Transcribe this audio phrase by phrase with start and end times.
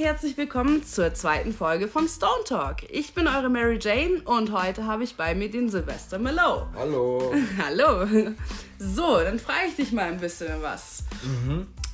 [0.00, 2.90] herzlich willkommen zur zweiten Folge von Stone Talk.
[2.90, 6.66] Ich bin eure Mary Jane und heute habe ich bei mir den Sylvester Mallow.
[6.74, 7.34] Hallo.
[7.62, 8.34] Hallo.
[8.78, 11.04] So, dann frage ich dich mal ein bisschen was.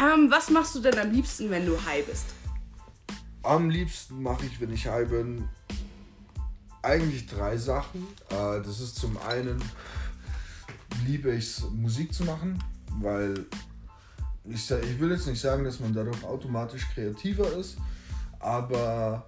[0.01, 2.27] Ähm, was machst du denn am liebsten, wenn du high bist?
[3.43, 5.49] Am liebsten mache ich, wenn ich high bin,
[6.83, 8.07] eigentlich drei Sachen.
[8.31, 9.61] Äh, das ist zum einen,
[11.05, 12.63] liebe ich es, Musik zu machen,
[13.01, 13.47] weil
[14.45, 17.79] ich, ich will jetzt nicht sagen, dass man dadurch automatisch kreativer ist,
[18.41, 19.27] aber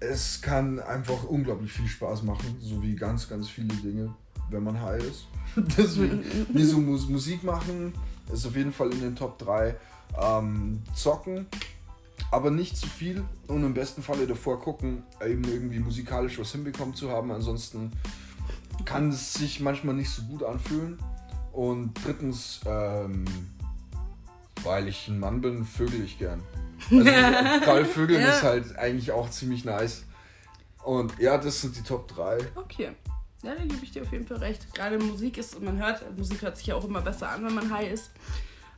[0.00, 4.14] es kann einfach unglaublich viel Spaß machen, so wie ganz, ganz viele Dinge,
[4.48, 5.26] wenn man high ist.
[5.78, 7.92] Deswegen, nee, so Mus Musik machen
[8.32, 9.74] ist auf jeden Fall in den Top 3.
[10.20, 11.46] Ähm, zocken,
[12.30, 16.94] aber nicht zu viel und im besten Falle davor gucken, eben irgendwie musikalisch was hinbekommen
[16.94, 17.30] zu haben.
[17.30, 17.92] Ansonsten
[18.84, 20.98] kann es sich manchmal nicht so gut anfühlen.
[21.52, 23.24] Und drittens, ähm,
[24.64, 26.42] weil ich ein Mann bin, vögel ich gern.
[26.90, 28.28] Also gerade Vögeln Ja.
[28.30, 30.04] ist halt eigentlich auch ziemlich nice.
[30.82, 32.38] Und ja, das sind die Top 3.
[32.54, 32.92] Okay.
[33.42, 34.72] Ja, da gebe ich dir auf jeden Fall recht.
[34.74, 37.70] Gerade Musik ist, man hört, Musik hört sich ja auch immer besser an, wenn man
[37.70, 38.10] high ist.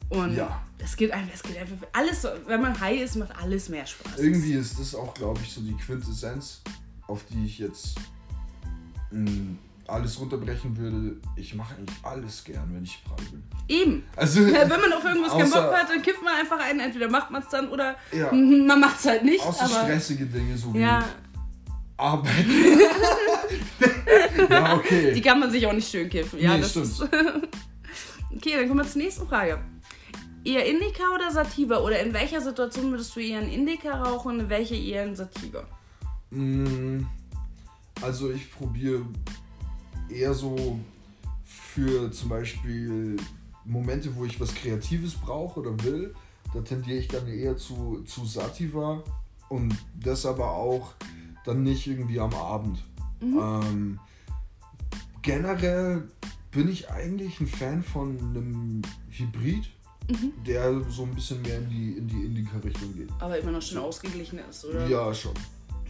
[0.08, 0.62] Und Ja.
[0.78, 4.18] es geht einfach, es geht einfach, alles, wenn man high ist, macht alles mehr Spaß.
[4.18, 6.60] Irgendwie ist das auch, glaube ich, so die Quintessenz,
[7.06, 7.94] auf die ich jetzt
[9.10, 9.56] mh,
[9.88, 11.16] alles runterbrechen würde.
[11.36, 13.42] Ich mache eigentlich alles gern, wenn ich frei bin.
[13.68, 14.04] Eben.
[14.16, 16.80] Also, Ja, wenn man auf irgendwas keinen Außer- Bock hat, dann kippt man einfach ein.
[16.80, 18.32] Entweder macht man es dann oder Ja.
[18.32, 19.44] man macht es halt nicht.
[19.44, 21.04] außer aber stressige Dinge, so wie ja,
[21.96, 22.46] Arbeit.
[24.50, 25.12] ja, okay.
[25.14, 26.38] die kann man sich auch nicht schön kiffen.
[26.40, 26.86] Ja, Nee, das stimmt.
[26.86, 27.02] ist.
[27.02, 29.58] okay, dann kommen wir zur nächsten Frage.
[30.44, 31.78] Eher Indica oder Sativa?
[31.78, 35.14] Oder in welcher Situation würdest du eher einen Indica rauchen und in welcher eher einen
[35.14, 35.64] Sativa?
[36.30, 37.04] Mm,
[38.00, 39.02] Also ich probiere
[40.08, 40.78] eher so
[41.44, 43.16] für zum Beispiel
[43.64, 46.14] Momente, wo ich was Kreatives brauche oder will,
[46.52, 49.02] da tendiere ich dann eher zu, zu Sativa
[49.48, 50.94] und das aber auch
[51.44, 52.82] dann nicht irgendwie am Abend.
[53.22, 54.00] Ähm,
[55.22, 56.08] generell
[56.50, 59.70] bin ich eigentlich ein Fan von einem Hybrid,
[60.46, 63.08] der so ein bisschen mehr in die, in die Indica-Richtung geht.
[63.20, 64.86] Aber immer noch schön ausgeglichen ist, oder?
[64.88, 65.32] Ja, schon.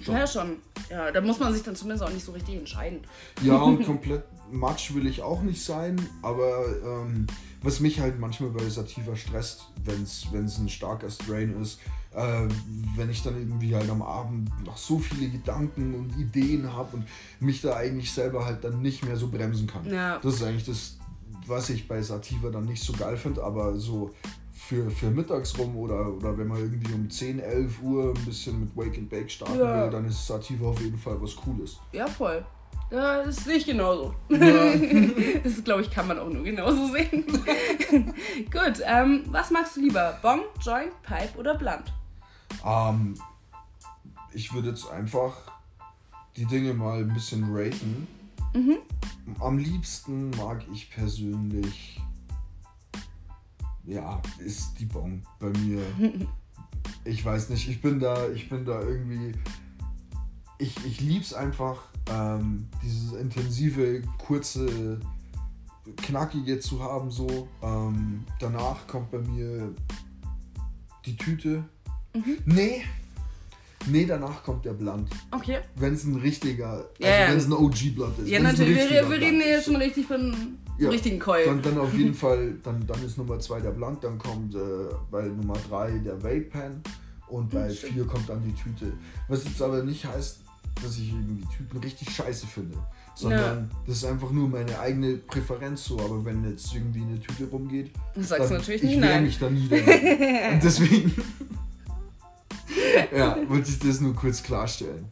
[0.05, 0.15] Schon.
[0.15, 0.57] Ja, schon.
[0.91, 3.01] Ja, da muss man sich dann zumindest auch nicht so richtig entscheiden.
[3.43, 7.27] Ja, und komplett Matsch will ich auch nicht sein, aber ähm,
[7.63, 11.81] was mich halt manchmal bei Sativa stresst, wenn es ein starker Strain ist,
[12.15, 12.49] äh,
[12.97, 17.07] wenn ich dann irgendwie halt am Abend noch so viele Gedanken und Ideen habe und
[17.41, 19.87] mich da eigentlich selber halt dann nicht mehr so bremsen kann.
[19.91, 20.19] Ja.
[20.19, 20.99] Das ist eigentlich das,
[21.47, 24.15] was ich bei Sativa dann nicht so geil finde, aber so
[24.53, 28.61] für, für mittags rum oder, oder wenn man irgendwie um 10, 11 Uhr ein bisschen
[28.61, 29.85] mit Wake and Bake starten Ja.
[29.85, 31.79] will, dann ist Sativa auf jeden Fall was Cooles.
[31.93, 32.45] Ja, voll.
[32.91, 34.15] Ja, das sehe ich genauso.
[34.29, 34.39] Ja.
[35.43, 37.25] Das, glaube ich, kann man auch nur genauso sehen.
[38.51, 40.19] Gut, ähm, was magst du lieber?
[40.23, 41.93] Bong, Joint, Pipe oder Blunt?
[42.65, 43.15] Ähm,
[44.33, 45.35] ich würde jetzt einfach
[46.37, 48.07] die Dinge mal ein bisschen raten.
[49.41, 51.99] Am liebsten mag ich persönlich,
[53.85, 55.83] ja, ist die Bon bei mir.
[57.05, 59.33] Ich weiß nicht, ich bin da, ich bin da irgendwie,
[60.59, 65.01] ich, ich lieb's einfach, ähm, dieses intensive, kurze,
[65.97, 67.49] knackige zu haben so.
[67.63, 69.75] Ähm, danach kommt bei mir
[71.05, 71.65] die Tüte.
[72.45, 72.83] Nee.
[73.87, 75.11] Nee, danach kommt der Blunt.
[75.31, 75.59] Okay.
[75.77, 77.29] Wenn es ein richtiger, also Ja, ja.
[77.31, 78.29] wenn es ein OG-Blunt ist.
[78.29, 78.91] Ja, Wenn's natürlich.
[78.91, 80.35] Wir, wir reden ja schon richtig von
[80.79, 81.45] Ja, richtigen Keul.
[81.47, 84.59] Dann, dann auf jeden Fall, dann, dann ist Nummer 2 der Blunt, dann kommt äh,
[85.11, 86.81] bei Nummer 3 der Vape Pen
[87.29, 87.93] und bei Hm, stimmt.
[87.95, 88.93] 4 kommt dann die Tüte.
[89.29, 90.41] Was jetzt aber nicht heißt,
[90.83, 92.79] dass ich irgendwie Tüten richtig scheiße finde,
[93.15, 95.99] sondern das ist einfach nur meine eigene Präferenz so.
[96.01, 99.25] Aber wenn jetzt irgendwie eine Tüte rumgeht, Du sagst dann, natürlich ich nicht nein.
[99.25, 100.55] mich da nie dagegen.
[100.55, 101.13] Und deswegen
[103.17, 105.07] ja, wollte ich das nur kurz klarstellen.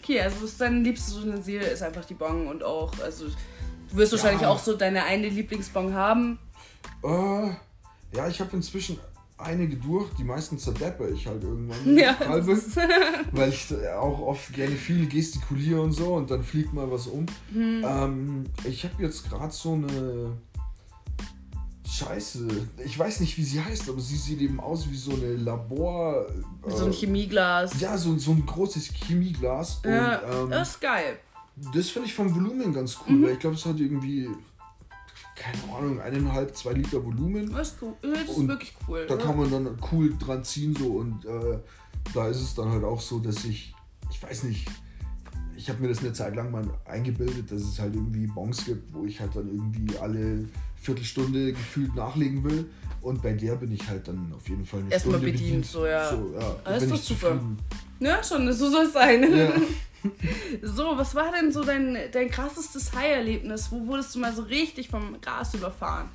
[0.00, 4.42] Okay, also dein liebstes Utensil ist einfach die Bong und auch, also du wirst wahrscheinlich
[4.42, 4.48] Ja.
[4.48, 6.38] auch so deine eine Lieblingsbong haben.
[7.04, 7.48] Äh,
[8.16, 8.98] ja, ich habe inzwischen
[9.38, 11.96] einige durch, die meisten zerdeppe ich halt irgendwann.
[11.98, 12.56] Ja, halbe,
[13.32, 17.26] weil ich auch oft gerne viel gestikuliere und so und dann fliegt mal was um.
[17.52, 17.84] Hm.
[17.84, 20.36] Ähm, ich habe jetzt gerade so eine
[22.04, 22.48] Scheiße,
[22.84, 26.26] ich weiß nicht, wie sie heißt, aber sie sieht eben aus wie so eine Labor.
[26.66, 27.80] Mit so ein äh, Chemieglas.
[27.80, 29.80] ja, so, so ein großes Chemieglas.
[29.84, 31.18] Ja, und ähm, das ist geil.
[31.74, 33.22] das finde ich vom Volumen ganz cool, Mhm.
[33.24, 34.28] weil ich glaube, es hat irgendwie,
[35.34, 37.52] keine Ahnung, eineinhalb, zwei Liter Volumen.
[37.52, 37.94] Das ist, cool.
[38.02, 39.06] das ist wirklich cool.
[39.08, 39.20] Da ja.
[39.24, 41.58] kann man dann cool dran ziehen so und äh,
[42.14, 43.74] da ist es dann halt auch so, dass ich,
[44.10, 44.66] ich weiß nicht,
[45.62, 48.92] ich habe mir das eine Zeit lang mal eingebildet, dass es halt irgendwie Bongs gibt,
[48.92, 50.44] wo ich halt dann irgendwie alle
[50.74, 52.68] Viertelstunde gefühlt nachlegen will.
[53.00, 55.86] Und bei der bin ich halt dann auf jeden Fall eine Erstmal Stunde bedient, so,
[55.86, 56.10] ja.
[56.10, 56.56] So, ja.
[56.64, 57.40] Ah, ist bin doch super.
[58.00, 59.22] Ja, schon, so soll es sein.
[59.36, 59.52] Ja.
[60.62, 63.70] So, was war denn so dein, dein krassestes High-Erlebnis?
[63.70, 66.08] Wo wurdest du mal so richtig vom Gas überfahren?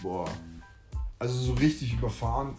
[0.00, 0.24] Boah.
[1.18, 2.54] Also so richtig überfahren.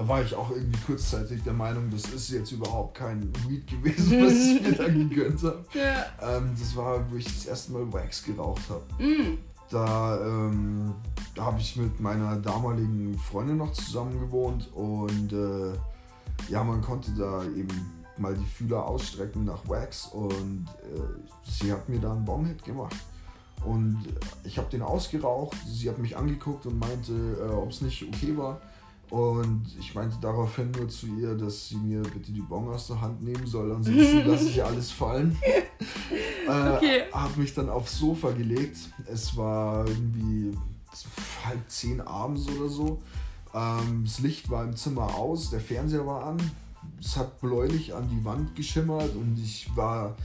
[0.00, 4.24] Da war ich auch irgendwie kurzzeitig der Meinung, das ist jetzt überhaupt kein Weed gewesen,
[4.24, 5.62] was ich mir da gegönnt habe.
[5.74, 6.36] Ja.
[6.38, 9.04] Ähm, das war, wo ich das erste Mal Wax geraucht habe.
[9.04, 9.36] Mm.
[9.68, 10.94] Da, ähm,
[11.34, 15.74] da habe ich mit meiner damaligen Freundin noch zusammen gewohnt und äh,
[16.50, 17.68] ja, man konnte da eben
[18.16, 20.64] mal die Fühler ausstrecken nach Wax und
[20.94, 21.00] äh,
[21.42, 22.96] sie hat mir da einen Bong-Hit gemacht.
[23.66, 23.98] Und
[24.44, 28.34] ich habe den ausgeraucht, sie hat mich angeguckt und meinte, äh, ob es nicht okay
[28.34, 28.62] war.
[29.10, 33.00] Und ich meinte daraufhin nur zu ihr, dass sie mir bitte die Bong aus der
[33.00, 35.36] Hand nehmen soll, ansonsten lasse ich alles fallen.
[36.48, 37.02] äh, Okay.
[37.12, 38.78] Hab mich dann aufs Sofa gelegt.
[39.06, 40.56] Es war irgendwie
[41.44, 43.02] halb zehn abends oder so.
[43.54, 46.38] Ähm, das Licht war im Zimmer aus, der Fernseher war an.
[47.00, 50.16] Es hat bläulich an die Wand geschimmert und ich war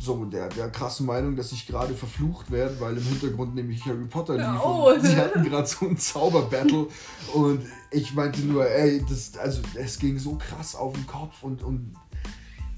[0.00, 4.06] so der, der krassen Meinung, dass ich gerade verflucht werde, weil im Hintergrund nämlich Harry
[4.06, 4.90] Potter lief Oh.
[4.94, 6.86] und sie hatten gerade so ein Zauberbattle
[7.34, 7.60] und
[7.90, 11.94] ich meinte nur, ey, das, also es ging so krass auf den Kopf und, und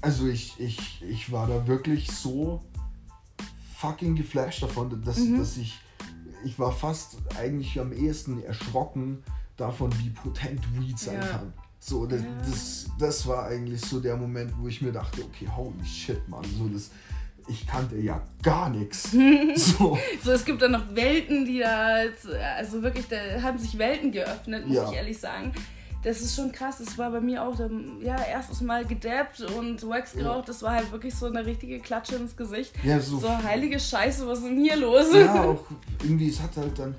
[0.01, 2.61] also ich, ich, ich war da wirklich so
[3.77, 5.79] fucking geflasht davon, dass, dass ich,
[6.43, 9.23] ich war fast eigentlich am ehesten erschrocken
[9.55, 11.27] davon, wie potent Weed sein Ja.
[11.27, 11.53] kann.
[11.85, 12.27] So, das, Ja.
[12.49, 16.43] das, das war eigentlich so der Moment, wo ich mir dachte, okay, holy shit, Mann,
[16.57, 16.91] so das,
[17.49, 19.09] ich kannte ja gar nichts.
[19.55, 21.97] So, So, es gibt dann noch Welten, die da,
[22.57, 24.89] also wirklich, da haben sich Welten geöffnet, muss Ja.
[24.89, 25.51] ich ehrlich sagen.
[26.03, 26.79] Das ist schon krass.
[26.79, 30.49] Das war bei mir auch, ähm, ja, erstes Mal gedappt und Wax geraucht.
[30.49, 32.73] Das war halt wirklich so eine richtige Klatsche ins Gesicht.
[32.83, 35.05] ja, so, So, heilige Scheiße, was ist denn hier los?
[35.13, 35.63] ja, auch
[36.01, 36.93] irgendwie, es hat halt dann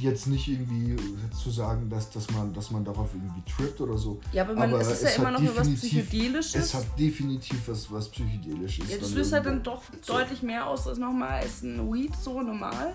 [0.00, 0.96] jetzt nicht irgendwie
[1.42, 4.18] zu sagen, dass, dass, man, dass man darauf irgendwie trippt oder so.
[4.32, 6.54] Ja, aber, man, Aber es ist ja es immer hat noch was Psychedelisches.
[6.54, 8.88] Es hat definitiv was, was Psychedelisches.
[8.90, 10.14] ja, das löst halt dann doch So.
[10.14, 12.94] deutlich mehr aus als nochmal als ein Weed so normal.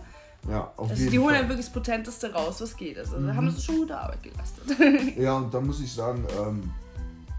[0.49, 1.37] Ja, auf Also jeden die holen Fall.
[1.39, 2.97] halt wirklich das Potenteste raus, was geht.
[2.97, 3.35] Also da Mhm.
[3.35, 5.17] haben sie schon gute Arbeit geleistet.
[5.19, 6.71] Ja, und da muss ich sagen, ähm,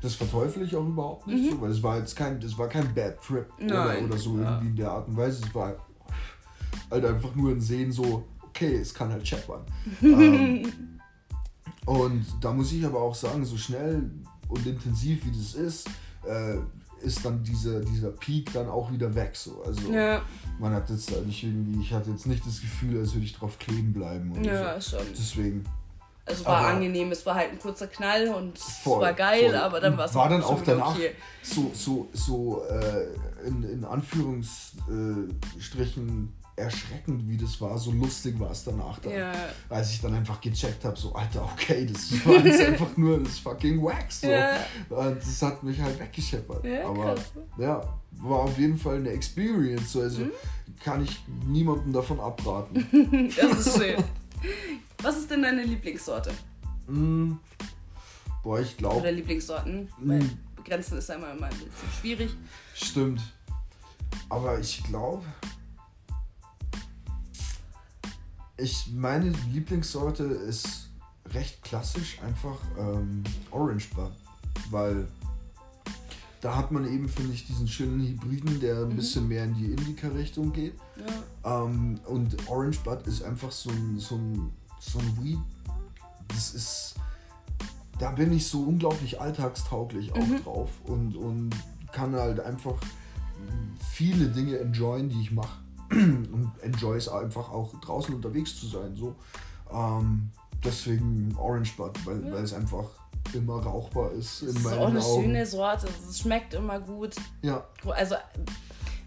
[0.02, 2.92] das verteufle ich auch überhaupt nicht, so, weil es war jetzt kein, das war kein
[2.94, 3.86] Bad Trip oder, Mhm.
[3.88, 4.42] Nein, oder so ja.
[4.50, 5.42] irgendwie in der Art und Weise.
[5.44, 5.74] Es war
[6.90, 8.24] halt einfach nur ein Sehen so,
[8.56, 9.60] okay, es kann halt scheppern.
[10.02, 10.72] ähm,
[11.84, 14.10] und da muss ich aber auch sagen, so schnell
[14.48, 15.88] und intensiv wie das ist,
[16.26, 16.56] äh,
[17.02, 19.36] ist dann dieser, dieser Peak dann auch wieder weg.
[19.36, 19.62] So.
[19.64, 20.22] Also ja,
[20.58, 23.36] man hat jetzt da nicht irgendwie, ich hatte jetzt nicht das Gefühl, als würde ich
[23.36, 24.42] drauf kleben bleiben.
[24.42, 24.96] Ja, so.
[24.96, 25.06] schon.
[25.12, 25.64] Deswegen.
[26.24, 29.12] Also es war Aber- angenehm, es war halt ein kurzer Knall und Voll, es war
[29.12, 29.54] geil, voll.
[29.54, 31.12] aber dann war es War dann auch danach okay.
[31.40, 33.06] so, so, so äh,
[33.46, 37.78] in, in Anführungsstrichen erschreckend, wie das war.
[37.78, 39.12] So lustig war es danach dann.
[39.12, 39.32] Ja,
[39.68, 43.38] Als ich dann einfach gecheckt habe, so, Alter, okay, das war jetzt einfach nur das
[43.38, 44.22] fucking Wax.
[44.22, 44.28] So.
[44.28, 44.56] ja,
[44.88, 46.64] Und das hat mich halt weggescheppert.
[46.64, 47.32] ja, Aber krass.
[47.58, 49.92] ja, war auf jeden Fall eine Experience.
[49.92, 50.30] So, Also Mhm.
[50.82, 53.30] kann ich niemandem davon abraten.
[53.36, 54.02] Das ist schön.
[55.02, 56.32] Was ist denn deine Lieblingssorte?
[56.88, 57.32] mm,
[58.42, 59.88] boah, ich glaube, Oder Lieblingssorten?
[59.98, 60.08] Mhm.
[60.08, 62.30] Weil begrenzen ist immer, immer ein bisschen schwierig.
[62.74, 63.20] Stimmt.
[64.28, 65.24] Aber ich glaube,
[68.58, 70.88] ich meine Lieblingssorte ist
[71.34, 74.12] recht klassisch, einfach ähm, Orange Bud,
[74.70, 75.08] weil
[76.40, 78.96] da hat man eben, finde ich, diesen schönen Hybriden, der ein Mhm.
[78.96, 80.74] bisschen mehr in die Indica-Richtung geht.
[81.44, 81.64] Ja.
[81.64, 85.38] Ähm, und Orange Bud ist einfach so ein, so ein, so ein Weed,
[86.28, 86.94] das ist,
[87.98, 90.42] da bin ich so unglaublich alltagstauglich auch Mhm.
[90.44, 91.50] drauf und, und
[91.92, 92.74] kann halt einfach
[93.90, 95.58] viele Dinge enjoyen, die ich mache.
[95.90, 98.94] Und enjoy es einfach auch draußen unterwegs zu sein.
[98.96, 99.14] So.
[99.72, 100.30] Ähm,
[100.64, 102.32] deswegen Orange Bud, weil, Ja.
[102.34, 102.84] weil es einfach
[103.34, 105.22] immer rauchbar ist Das in ist meinen auch eine Augen.
[105.22, 105.88] schöne Sorte.
[106.08, 107.14] Es schmeckt immer gut.
[107.42, 108.14] Ja, Also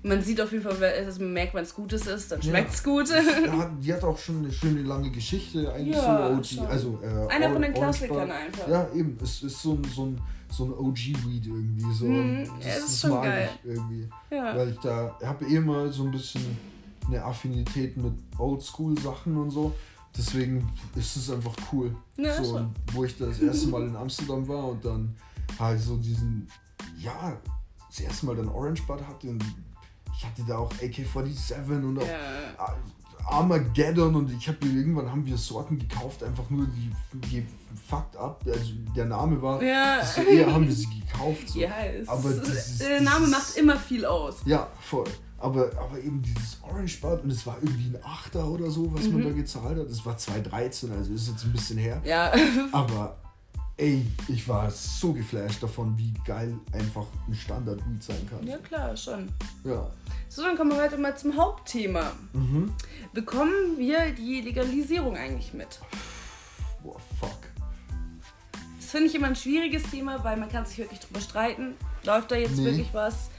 [0.04, 2.50] man sieht auf jeden Fall, also man merkt, wenn es Gutes ist, dann Ja.
[2.50, 3.10] schmeckt es gut.
[3.10, 7.34] Ja, die hat auch schon eine schöne lange Geschichte eigentlich Ja, so OG, also äh,
[7.34, 8.68] Einer von den Klassikern einfach.
[8.68, 12.06] Ja, eben, es ist so ein, so ein, so ein OG-Weed irgendwie so.
[12.06, 13.50] Mhm, Und ja, das ist schon geil.
[13.64, 14.56] ich irgendwie, Ja.
[14.56, 16.42] weil ich da habe eh mal so ein bisschen
[17.10, 19.74] eine Affinität mit Oldschool-Sachen und so.
[20.18, 21.96] Deswegen ist es einfach cool.
[22.18, 22.74] Ja, so, schon.
[22.94, 25.16] wo ich das erste Mal in Amsterdam war und dann
[25.60, 26.48] halt so diesen,
[26.98, 27.38] ja,
[27.90, 29.44] das erste Mal dann Orange Bud hatte und
[30.18, 32.76] ich hatte da auch AK-47 und auch Ja.
[33.30, 36.92] Armageddon und ich habe irgendwann haben wir Sorten gekauft, einfach nur die,
[37.30, 37.46] die
[37.88, 40.04] fucked up, also der Name war, Ja.
[40.04, 41.48] so eher haben wir sie gekauft.
[41.50, 41.60] So.
[41.60, 44.38] Ja, es aber dieses, der Name dieses, macht immer viel aus.
[44.46, 45.06] Ja, voll.
[45.42, 49.04] Aber, aber eben dieses Orange Bud und es war irgendwie ein Achter oder so, was
[49.06, 49.14] Mhm.
[49.14, 49.88] man da gezahlt hat.
[49.88, 52.02] Es war 2013, also ist jetzt ein bisschen her.
[52.04, 52.32] Ja,
[52.74, 53.16] Aber
[53.78, 58.46] ey, ich war so geflasht davon, wie geil einfach ein Standard Weed sein kann.
[58.46, 59.30] ja klar, schon.
[59.64, 59.90] Ja.
[60.28, 62.12] So, dann kommen wir heute mal zum Hauptthema.
[62.34, 62.74] Mhm.
[63.14, 65.80] Bekommen wir die Legalisierung eigentlich mit?
[66.84, 67.38] Boah, fuck.
[68.78, 71.76] Das finde ich immer ein schwieriges Thema, weil man kann sich wirklich drüber streiten.
[72.04, 72.66] Läuft da jetzt Nee.
[72.66, 73.30] wirklich was?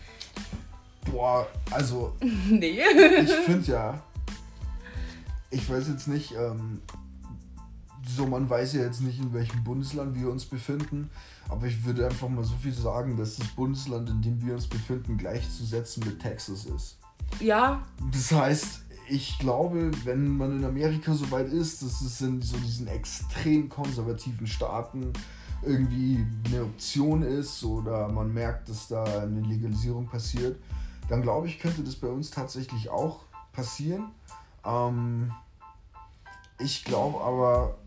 [1.10, 2.14] Boah, also
[2.50, 2.80] Nee.
[3.22, 4.02] ich finde ja,
[5.50, 6.80] ich weiß jetzt nicht, ähm,
[8.06, 11.10] so man weiß ja jetzt nicht, in welchem Bundesland wir uns befinden,
[11.48, 14.66] aber ich würde einfach mal so viel sagen, dass das Bundesland, in dem wir uns
[14.66, 16.98] befinden, gleichzusetzen mit Texas ist.
[17.40, 22.40] Ja, Das heißt, ich glaube, wenn man in Amerika so weit ist, dass es in
[22.40, 25.12] so diesen extrem konservativen Staaten
[25.62, 30.56] irgendwie eine Option ist oder man merkt, dass da eine Legalisierung passiert,
[31.10, 34.12] dann glaube ich, könnte das bei uns tatsächlich auch passieren.
[34.64, 35.32] Ähm,
[36.58, 37.78] ich glaube aber,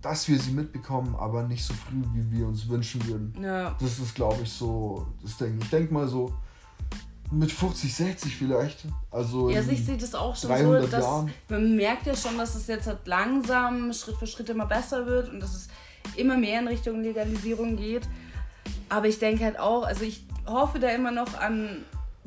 [0.00, 3.34] dass wir sie mitbekommen, aber nicht so früh, wie wir uns wünschen würden.
[3.42, 3.76] ja.
[3.78, 5.58] Das ist, glaube ich, so das Ding.
[5.60, 6.32] Ich denke mal so
[7.30, 8.86] mit 50, 60 vielleicht.
[9.10, 11.32] Also Ja, also ich sehe das auch schon 300 so, dass Jahren.
[11.48, 15.30] man merkt ja schon, dass es jetzt halt langsam Schritt für Schritt immer besser wird
[15.30, 15.68] und dass es
[16.16, 18.08] immer mehr in Richtung Legalisierung geht.
[18.90, 21.84] Aber ich denke halt auch, also ich hoffe da immer noch an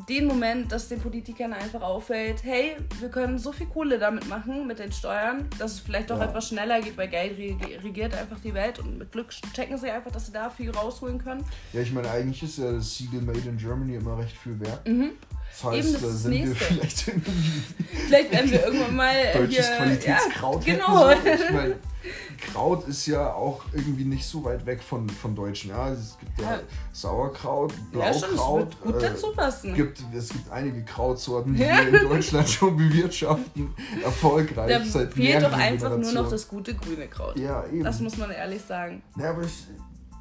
[0.10, 4.66] den Moment, dass den Politikern einfach auffällt, hey, wir können so viel Kohle damit machen,
[4.66, 6.26] mit den Steuern, dass es vielleicht doch Ja.
[6.26, 9.92] etwas schneller geht, weil Geld reg- regiert einfach die Welt und mit Glück checken sie
[9.92, 11.46] einfach, dass sie da viel rausholen können.
[11.74, 14.86] ja, ich meine, eigentlich ist ja das Siegel Made in Germany immer recht viel wert.
[14.88, 15.12] Mhm.
[15.52, 16.66] Das heißt, Eben, das da sind wir Nächste.
[16.66, 17.64] vielleicht irgendwie
[18.08, 19.76] Vielleicht werden wir irgendwann mal deutsches hier...
[19.78, 20.98] Qualitätskraut ja, genau.
[21.04, 21.12] So.
[21.12, 21.76] Ich meine,
[22.52, 25.70] Kraut ist ja auch irgendwie nicht so weit weg von, von Deutschen.
[25.72, 26.60] Ja, es gibt ja, Ja.
[26.92, 28.60] Sauerkraut, Ja, Blaukraut.
[28.60, 29.74] wird gut äh, dazu passen.
[29.74, 31.78] gibt, es gibt einige Krautsorten, die Ja.
[31.86, 33.74] wir in Deutschland schon bewirtschaften.
[34.04, 37.38] Erfolgreich Da seit fehlt doch einfach nur noch das gute grüne Kraut.
[37.38, 37.84] Ja, eben.
[37.84, 39.02] Das muss man ehrlich sagen.
[39.18, 39.66] Ja, aber ich,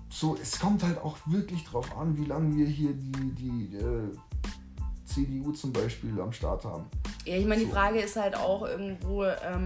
[0.08, 4.10] so, es kommt halt auch wirklich drauf an, wie lange wir hier die, die äh,
[5.06, 6.84] CDU zum Beispiel am Start haben.
[7.24, 7.72] Ja, ich meine, die So.
[7.74, 9.64] Frage ist halt auch irgendwo, ähm,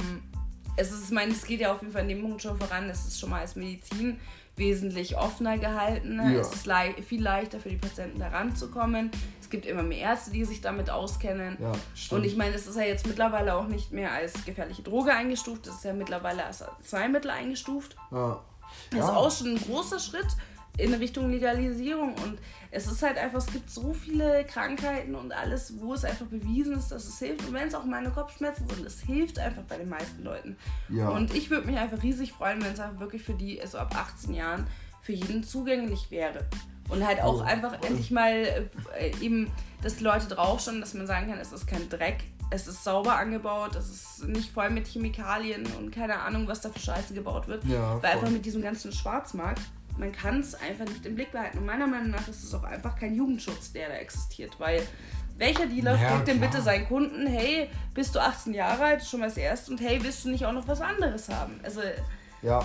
[0.76, 2.88] es ist, ich meine, es geht ja auf jeden Fall in dem Punkt schon voran,
[2.90, 4.18] es ist schon mal als Medizin
[4.56, 6.16] wesentlich offener gehalten.
[6.16, 6.40] Ja.
[6.40, 9.10] Es ist lei viel leichter für die Patienten da ranzukommen.
[9.40, 11.58] Es gibt immer mehr Ärzte, die sich damit auskennen.
[11.60, 11.72] Ja.
[12.16, 15.66] Und ich meine, es ist ja jetzt mittlerweile auch nicht mehr als gefährliche Droge eingestuft,
[15.66, 17.96] es ist ja mittlerweile als Arzneimittel eingestuft.
[18.10, 18.40] ja.
[18.90, 20.26] Das ist auch schon ein großer Schritt
[20.78, 22.14] in Richtung Legalisierung.
[22.14, 22.38] Und
[22.70, 26.76] es ist halt einfach, es gibt so viele Krankheiten und alles, wo es einfach bewiesen
[26.78, 27.46] ist, dass es hilft.
[27.46, 30.56] Und wenn es auch meine Kopfschmerzen sind, es hilft einfach bei den meisten Leuten.
[30.88, 31.08] Ja.
[31.08, 33.94] Und ich würde mich einfach riesig freuen, wenn es einfach wirklich für die, also ab
[33.96, 34.66] 18 Jahren,
[35.02, 36.44] für jeden zugänglich wäre.
[36.88, 38.68] Und halt auch Ja, einfach endlich mal
[38.98, 39.50] äh, eben,
[39.82, 43.16] dass die Leute draufschauen, dass man sagen kann, es ist kein Dreck, es ist sauber
[43.16, 47.48] angebaut, es ist nicht voll mit Chemikalien und keine Ahnung, was da für Scheiße gebaut
[47.48, 47.64] wird.
[47.64, 49.62] Ja, Weil einfach mit diesem ganzen Schwarzmarkt,
[49.98, 51.58] man kann es einfach nicht im Blick behalten.
[51.58, 54.58] Und meiner Meinung nach ist es auch einfach kein Jugendschutz, der da existiert.
[54.58, 54.86] Weil
[55.38, 59.20] welcher Dealer Ja, fragt denn bitte seinen Kunden, hey, bist du 18 Jahre alt, schon
[59.20, 61.60] mal das erste und hey, willst du nicht auch noch was anderes haben?
[61.62, 61.80] Also
[62.42, 62.60] ja.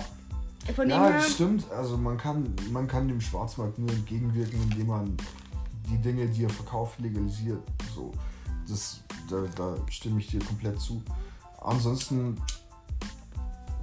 [0.74, 1.70] von dem ja, her, das stimmt.
[1.70, 5.16] Also man kann, man kann dem Schwarzmarkt nur entgegenwirken, indem man
[5.90, 7.62] die Dinge, die er verkauft, legalisiert.
[7.94, 8.12] So,
[8.68, 11.02] das, da, da stimme ich dir komplett zu.
[11.60, 12.40] Ansonsten,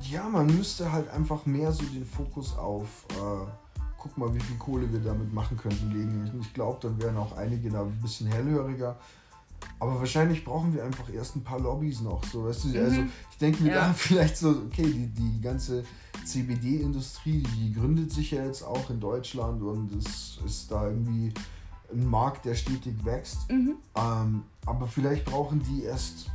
[0.04, 3.48] ja, man müsste halt einfach mehr so den Fokus auf, äh,
[3.98, 6.40] guck mal, wie viel Kohle wir damit machen könnten, legen.
[6.42, 8.98] Ich glaube, dann wären auch einige da ein bisschen hellhöriger.
[9.80, 12.24] Aber wahrscheinlich brauchen wir einfach erst ein paar Lobbys noch.
[12.26, 13.02] So, weißt du, also
[13.32, 13.88] ich denke mir Ja.
[13.88, 15.84] da vielleicht so, okay, die, die ganze
[16.26, 21.34] CBD-Industrie, die gründet sich ja jetzt auch in Deutschland und es ist da irgendwie
[21.92, 23.50] ein Markt, der stetig wächst.
[23.50, 23.76] Mhm.
[23.96, 26.30] Ähm, aber vielleicht brauchen die erst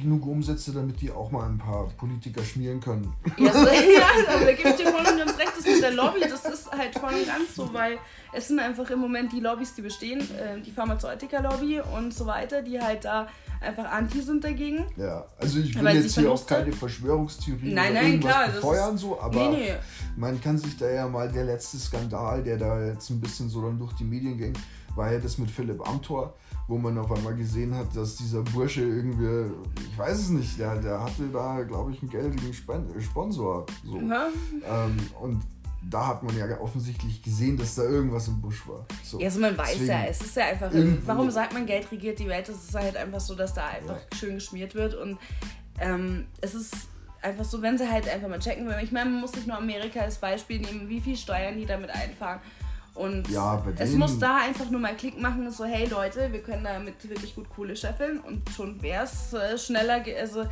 [0.00, 3.12] genug Umsätze, damit die auch mal ein paar Politiker schmieren können.
[3.36, 5.92] Ja, so, ja also, da gebe ich dir voll und ganz recht, das mit der
[5.92, 7.98] Lobby, das ist halt voll und ganz so, weil
[8.32, 12.62] es sind einfach im Moment die Lobbys, die bestehen, äh, die Pharmazeutiker-Lobby und so weiter,
[12.62, 13.28] die halt da
[13.60, 14.86] einfach anti sind dagegen.
[14.96, 19.20] Ja, also ich will jetzt hier auch keine Verschwörungstheorie Nein, nein, irgendwas klar, befeuern, so,
[19.20, 19.74] aber nee, nee.
[20.16, 23.62] man kann sich da ja mal der letzte Skandal, der da jetzt ein bisschen so
[23.62, 24.52] dann durch die Medien ging,
[24.96, 26.34] war ja das mit Philipp Amthor,
[26.66, 29.52] wo man auf einmal gesehen hat, dass dieser Bursche irgendwie,
[29.90, 33.64] ich weiß es nicht, der, der hatte da, glaube ich, einen geldigen Spen- Sponsor.
[33.84, 34.00] So.
[34.00, 34.26] Ja,
[34.68, 35.42] Ähm, und
[35.88, 38.84] da hat man ja offensichtlich gesehen, dass da irgendwas im Busch war.
[39.04, 39.18] So.
[39.20, 40.70] Ja, also man weiß Deswegen ja, es ist ja einfach,
[41.06, 42.48] warum sagt man, Geld regiert die Welt?
[42.48, 44.16] Es ist halt einfach so, dass da einfach Ja.
[44.18, 45.18] schön geschmiert wird und
[45.80, 46.74] ähm, es ist
[47.22, 48.82] einfach so, wenn sie halt einfach mal checken wollen.
[48.82, 51.90] Ich meine, man muss nicht nur Amerika als Beispiel nehmen, wie viel Steuern die damit
[51.90, 52.40] einfahren.
[52.98, 56.64] Und Ja, es muss da einfach nur mal Klick machen, so, hey Leute, wir können
[56.64, 60.44] damit wirklich gut Kohle scheffeln und schon wäre es äh, schneller, also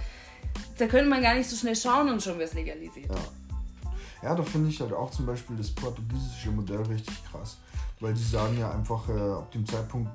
[0.78, 3.10] da könnte man gar nicht so schnell schauen und schon wäre es legalisiert.
[3.10, 4.28] Ja.
[4.28, 7.58] ja, da finde ich halt auch zum Beispiel das portugiesische Modell richtig krass.
[7.98, 10.08] Weil die sagen ja einfach, äh, ab dem Zeitpunkt,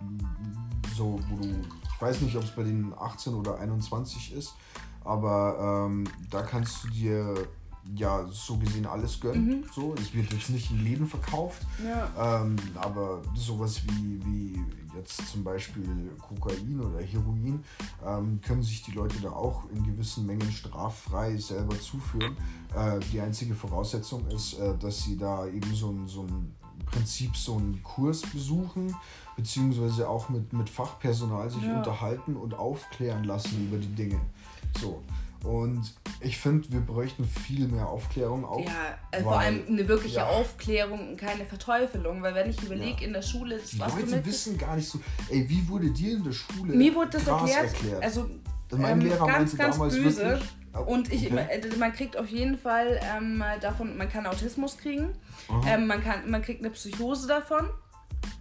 [0.96, 4.54] so, wo du, ich weiß nicht, ob es bei denen 18 oder 21 ist,
[5.04, 7.34] aber ähm, da kannst du dir
[7.96, 9.66] ja so gesehen alles gönnen.
[9.74, 12.42] So, es wird jetzt nicht in Läden verkauft, Ja.
[12.44, 17.64] ähm, aber sowas wie, wie jetzt zum Beispiel Kokain oder Heroin
[18.06, 22.36] ähm, können sich die Leute da auch in gewissen Mengen straffrei selber zuführen.
[22.76, 26.54] Äh, die einzige Voraussetzung ist, äh, dass sie da eben so ein, so ein
[26.86, 28.94] Prinzip so einen Kurs besuchen,
[29.38, 31.78] beziehungsweise auch mit, mit Fachpersonal sich Ja.
[31.78, 34.20] unterhalten und aufklären lassen über die Dinge.
[34.80, 35.02] So.
[35.44, 38.64] Und ich finde, wir bräuchten viel mehr Aufklärung auch.
[38.64, 40.28] Ja, also vor weil- allem eine wirkliche ja.
[40.28, 43.08] Aufklärung und keine Verteufelung, weil wenn ich überlege, Ja.
[43.08, 45.00] in der Schule, das Die was du Leute wissen gar nicht so.
[45.30, 48.30] Ey, wie wurde dir in der Schule mir wurde das Gras erklärt, also
[48.72, 50.22] mein ähm, Lehrer ganz, meinte ganz damals böse.
[50.26, 50.50] wirklich.
[50.74, 51.48] Oh, Und ich, okay.
[51.50, 55.10] äh, man kriegt auf jeden Fall ähm, davon, man kann Autismus kriegen,
[55.68, 57.68] ähm, man, kann, man kriegt eine Psychose davon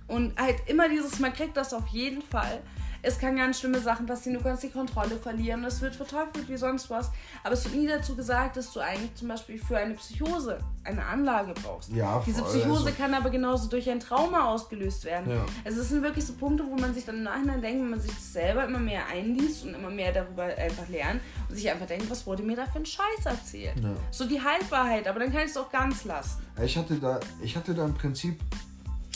[0.07, 2.61] und halt immer dieses, man kriegt das auf jeden Fall.
[3.02, 6.57] Es kann ganz schlimme Sachen passieren, du kannst die Kontrolle verlieren, es wird verteufelt wie
[6.57, 7.11] sonst was,
[7.42, 11.04] aber es wird nie dazu gesagt, dass du eigentlich zum Beispiel für eine Psychose eine
[11.04, 11.90] Anlage brauchst.
[11.90, 15.30] Ja, Diese Psychose also- kann aber genauso durch ein Trauma ausgelöst werden.
[15.30, 15.45] Ja.
[15.64, 18.00] Also es sind wirklich so Punkte, wo man sich dann im Nachhinein denkt, wenn man
[18.00, 21.87] sich das selber immer mehr einliest und immer mehr darüber einfach lernt und sich einfach
[21.87, 23.78] denkt, was wurde mir da für ein Scheiß erzählt?
[23.80, 23.95] Ja.
[24.11, 26.42] So die Halbwahrheit, aber dann kann ich es auch ganz lassen.
[26.62, 28.40] Ich hatte da, ich hatte da im Prinzip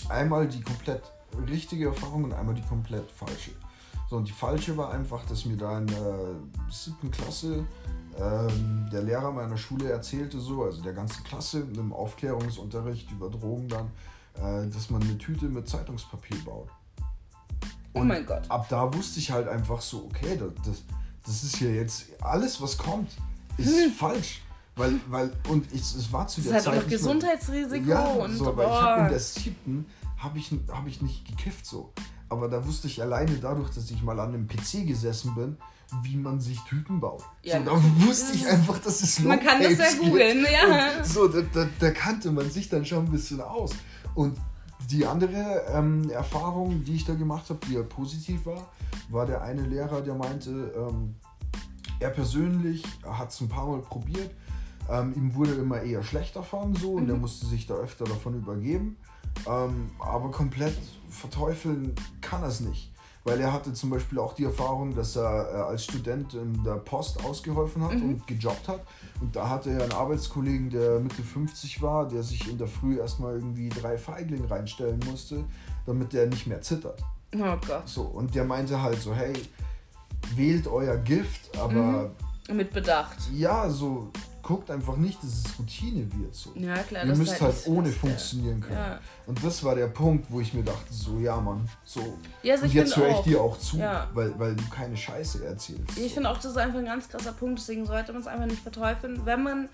[0.09, 1.03] einmal die komplett
[1.49, 3.51] richtige Erfahrung und einmal die komplett falsche.
[4.17, 6.35] Und die falsche war einfach, dass mir da in der
[6.71, 7.65] siebten Klasse
[8.19, 13.69] ähm, der Lehrer meiner Schule erzählte, so, also der ganzen Klasse im Aufklärungsunterricht über Drogen
[13.69, 13.87] dann,
[14.37, 16.69] äh, dass man eine Tüte mit Zeitungspapier baut.
[17.93, 18.43] Oh mein Gott.
[18.51, 20.83] ab da wusste ich halt einfach so, okay, das, das,
[21.25, 23.11] das ist hier jetzt alles, was kommt,
[23.57, 24.43] ist falsch.
[24.77, 26.67] Weil, weil, und ich, es war zu Das der Zeit.
[26.67, 29.09] auch noch nicht mehr- Gesundheitsrisiko ja, und so, weil ich hab in boah.
[29.11, 29.87] der siebten
[30.19, 31.93] habe ich, hab ich nicht gekifft so.
[32.29, 35.57] Aber da wusste ich alleine dadurch, dass ich mal an einem PC gesessen bin,
[36.03, 37.23] wie man sich Tüten baut.
[37.43, 40.99] Ja, so, da wusste ich einfach, dass es Man kann das ja googeln, ja.
[40.99, 43.73] Und so, da, da, da kannte man sich dann schon ein bisschen aus.
[44.15, 44.37] Und
[44.91, 48.69] die andere ähm, Erfahrung, die ich da gemacht habe, die ja positiv war,
[49.09, 51.15] war der eine Lehrer, der meinte, ähm,
[52.01, 54.31] er persönlich hat es ein paar Mal probiert.
[54.91, 58.35] Ähm, ihm wurde immer eher schlecht davon so und er musste sich da öfter davon
[58.35, 58.97] übergeben.
[59.47, 60.77] Ähm, aber komplett
[61.09, 62.91] verteufeln kann er es nicht.
[63.27, 66.75] Weil er hatte zum Beispiel auch die Erfahrung, dass er äh, als Student in der
[66.75, 68.83] Post ausgeholfen hat und gejobbt hat.
[69.21, 72.99] Und da hatte er einen Arbeitskollegen, der Mitte 50 war, der sich in der Früh
[72.99, 75.43] erstmal irgendwie drei Feigling reinstellen musste,
[75.87, 77.03] damit der nicht mehr zittert.
[77.35, 77.89] Oh Gott.
[77.89, 79.33] So, und der meinte halt so, hey,
[80.37, 82.11] wählt euer Gift, aber
[82.53, 83.17] Mit Bedacht.
[83.33, 84.11] ja, so
[84.45, 86.35] guckt einfach nicht, dass es Routine wird.
[86.35, 86.53] So.
[86.55, 87.05] Ja, klar.
[87.05, 88.77] Ihr müsst halt nicht- ohne das- funktionieren können.
[88.77, 89.01] Ja.
[89.27, 92.19] Und das war der Punkt, wo ich mir dachte, so, ja, Mann, so.
[92.43, 94.09] Ja, also und jetzt höre ich dir auch zu, Ja.
[94.15, 95.97] weil, weil du keine Scheiße erzählst.
[95.99, 96.15] Ich so.
[96.15, 98.63] finde auch, das ist einfach ein ganz krasser Punkt, deswegen sollte man es einfach nicht
[98.63, 99.69] verteufeln, wenn man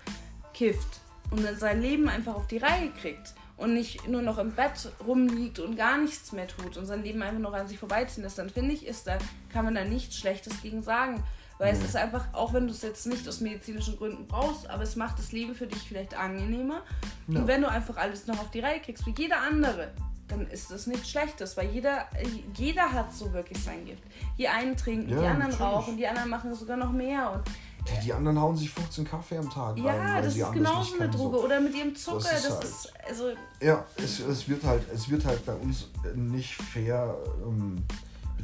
[0.53, 0.99] kifft
[1.31, 5.59] und sein Leben einfach auf die Reihe kriegt und nicht nur noch im Bett rumliegt
[5.59, 8.49] und gar nichts mehr tut und sein Leben einfach noch an sich vorbeiziehen lässt, dann
[8.49, 9.17] finde ich, ist da,
[9.51, 11.23] kann man da nichts Schlechtes gegen sagen.
[11.61, 14.81] Weil es ist einfach, auch wenn du es jetzt nicht aus medizinischen Gründen brauchst, aber
[14.81, 16.81] es macht das Leben für dich vielleicht angenehmer.
[17.27, 17.37] Ja.
[17.39, 19.91] Und wenn du einfach alles noch auf die Reihe kriegst, wie jeder andere,
[20.27, 22.07] dann ist das nichts Schlechtes, weil jeder,
[22.55, 24.01] jeder hat so wirklich sein Gift.
[24.39, 25.59] Die einen trinken, Ja, die anderen natürlich.
[25.61, 27.31] rauchen, die anderen machen sogar noch mehr.
[27.31, 27.43] Und
[27.87, 29.83] Die, die anderen hauen sich 15 Kaffee am Tag rein.
[29.83, 31.17] ja, das ist genauso eine können, so.
[31.31, 31.45] Droge.
[31.45, 32.17] Oder mit ihrem Zucker.
[32.31, 33.23] Das ist ist, halt- also,
[33.61, 37.83] Ja, es, es, wird halt, es wird halt bei uns nicht fair ähm,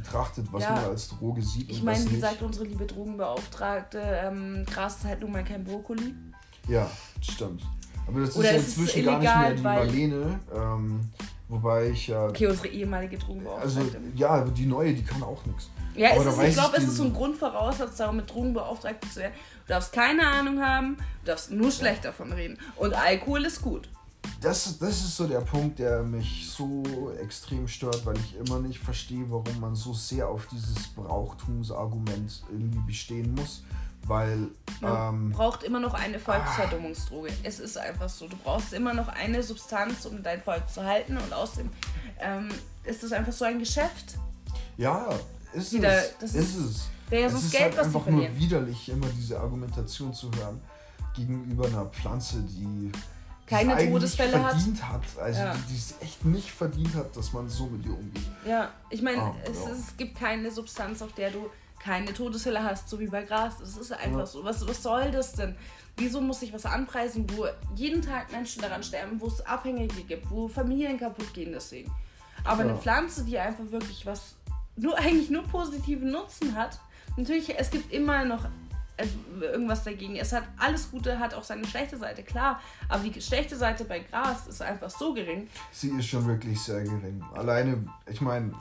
[0.01, 0.71] betrachtet, was Ja.
[0.71, 2.21] man als Droge sieht ich meine, wie nicht.
[2.21, 6.13] sagt unsere liebe Drogenbeauftragte, ähm, Gras ist halt nun mal kein Brokkoli.
[6.67, 6.89] Ja,
[7.21, 7.61] stimmt.
[8.07, 9.61] Aber das Oder ist ja inzwischen gar nicht mehr illegal, die
[10.07, 11.01] Marlene, ähm,
[11.49, 12.27] wobei ich ja...
[12.27, 13.97] Okay, unsere ehemalige Also, Drogenbeauftragte.
[14.15, 15.69] ja, aber die neue, die kann auch nichts.
[15.95, 19.33] ja, es ist, ich glaube, es ist so ein Grundvoraussetzung, darum mit Drogenbeauftragte zu werden.
[19.65, 22.57] Du darfst keine Ahnung haben, du darfst nur schlecht davon reden.
[22.77, 23.89] Und Alkohol ist gut.
[24.41, 26.83] Das, das ist so der Punkt, der mich so
[27.21, 32.79] extrem stört, weil ich immer nicht verstehe, warum man so sehr auf dieses Brauchtumsargument irgendwie
[32.85, 33.63] bestehen muss.
[34.05, 34.47] weil
[34.81, 37.29] Man ähm, braucht immer noch eine Volksverdummungsdroge.
[37.43, 38.27] Es ist einfach so.
[38.27, 41.17] Du brauchst immer noch eine Substanz, um dein Volk zu halten.
[41.17, 41.69] Und außerdem
[42.19, 42.49] ähm,
[42.83, 44.17] ist es einfach so ein Geschäft.
[44.77, 45.09] ja,
[45.53, 46.13] ist Wieder- es.
[46.19, 46.87] das ist, ist- es.
[47.09, 48.37] wäre ja so das ist Geld, halt was einfach nur verlieren.
[48.39, 50.61] widerlich, immer diese Argumentation zu hören
[51.15, 52.91] gegenüber einer Pflanze, die
[53.47, 54.51] Keine es Todesfälle hat.
[54.51, 55.01] verdient hat.
[55.21, 55.53] Also Ja.
[55.53, 58.23] die, die es echt nicht verdient hat, dass man so mit ihr umgeht.
[58.45, 59.71] Ja, ich meine, Ah, es, ja.
[59.71, 63.53] es gibt keine Substanz, auf der du keine Todesfälle hast, so wie bei Gras.
[63.59, 64.25] Das ist einfach Ja.
[64.25, 64.43] so.
[64.43, 65.55] Was, was soll das denn?
[65.95, 70.29] Wieso muss ich was anpreisen, wo jeden Tag Menschen daran sterben, wo es Abhängige gibt,
[70.29, 71.91] wo Familien kaputt gehen deswegen?
[72.43, 74.35] Aber eine Pflanze, die einfach wirklich was,
[74.75, 76.79] nur eigentlich nur positiven Nutzen hat,
[77.15, 78.45] natürlich, es gibt immer noch
[79.41, 80.15] irgendwas dagegen.
[80.15, 82.59] Es hat alles Gute, hat auch seine schlechte Seite, klar.
[82.89, 85.47] Aber die schlechte Seite bei Gras ist einfach so gering.
[85.71, 87.23] Sie ist schon wirklich sehr gering.
[87.35, 88.51] Alleine, ich meine,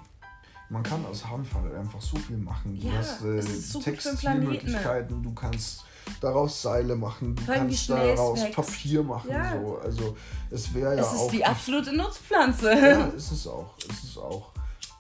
[0.69, 2.79] man kann aus Hanf halt einfach so viel machen.
[2.79, 3.81] Du Ja, hast äh, so.
[3.81, 5.85] Textilmöglichkeiten, du kannst
[6.21, 8.55] daraus Seile machen, du kannst daraus wächst.
[8.57, 9.31] Papier machen.
[9.31, 9.53] Ja.
[9.61, 9.79] So.
[9.79, 10.17] Also
[10.51, 11.31] es wäre ja es ist auch.
[11.31, 12.73] die absolute Nutzpflanze.
[12.73, 13.77] ja, ist es auch.
[13.79, 14.53] Ist es auch.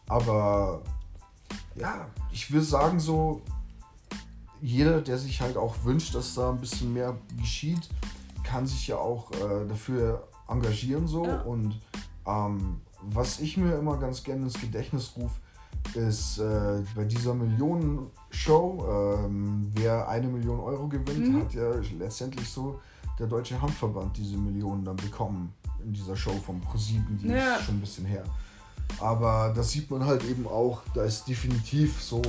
[0.08, 0.82] Aber
[1.74, 3.42] ja, ich will sagen so,
[4.60, 7.88] jeder, der sich halt auch wünscht, dass da ein bisschen mehr geschieht,
[8.42, 11.24] kann sich ja auch äh, dafür engagieren so.
[11.24, 11.40] Ja.
[11.42, 11.78] Und
[12.26, 15.34] ähm, was ich mir immer ganz gerne ins Gedächtnis rufe,
[15.94, 21.40] ist äh, bei dieser Millionen-Show, ähm, wer eine Million Euro gewinnt, Mhm.
[21.42, 22.80] hat ja letztendlich so
[23.18, 25.52] der Deutsche Handverband diese Millionen dann bekommen
[25.84, 27.56] in dieser Show vom ProSieben, die Ja.
[27.56, 28.24] ist schon ein bisschen her.
[29.00, 32.20] Aber das sieht man halt eben auch, da ist definitiv so,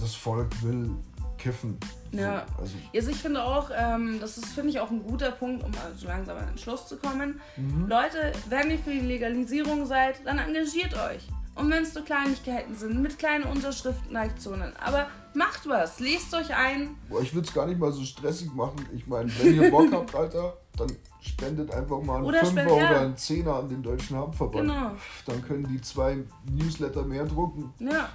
[0.00, 0.90] das Volk will
[1.38, 1.78] kiffen.
[2.12, 2.46] Ja.
[2.56, 5.62] So, also, Also ich finde auch, ähm, das ist, finde ich, auch ein guter Punkt,
[5.64, 7.40] um so langsam an den Schluss zu kommen.
[7.56, 7.86] mhm.
[7.88, 11.26] Leute, wenn ihr für die Legalisierung seid, dann engagiert euch.
[11.54, 14.72] Und wenn es nur Kleinigkeiten sind, mit kleinen Unterschriftenaktionen.
[14.76, 16.96] Aber macht was, lest euch ein.
[17.08, 18.86] Boah, ich würde es gar nicht mal so stressig machen.
[18.94, 22.80] Ich meine, wenn ihr Bock habt, Alter, dann spendet einfach mal einen Oder Fünfer spend-
[22.80, 22.90] ja.
[22.90, 24.68] oder einen Zehner an den Deutschen Handverband.
[24.68, 24.90] Genau.
[25.26, 26.18] Dann können die zwei
[26.50, 28.10] Newsletter mehr drucken Ja,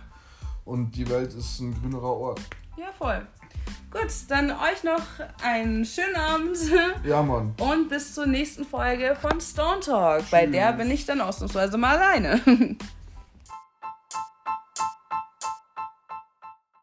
[0.65, 2.41] und die Welt ist ein grünerer Ort.
[2.77, 3.25] ja voll.
[3.91, 5.01] Gut, dann euch noch
[5.43, 6.57] einen schönen Abend
[7.05, 7.53] Ja, Mann.
[7.59, 10.23] und bis zur nächsten Folge von Stone Talk.
[10.31, 10.53] Bei Tschüss.
[10.53, 12.39] der bin ich dann ausnahmsweise mal alleine.